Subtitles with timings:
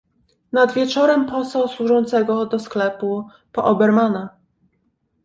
[0.51, 4.29] "Nad wieczorem posłał służącego do sklepu po Obermana."